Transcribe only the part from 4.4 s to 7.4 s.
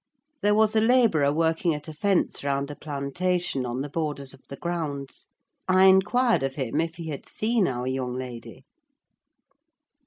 the grounds. I inquired of him if he had